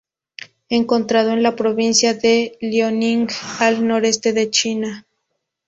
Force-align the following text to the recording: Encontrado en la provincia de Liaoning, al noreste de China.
Encontrado 0.69 1.29
en 1.29 1.43
la 1.43 1.55
provincia 1.55 2.15
de 2.15 2.57
Liaoning, 2.59 3.27
al 3.59 3.87
noreste 3.87 4.33
de 4.33 4.49
China. 4.49 5.05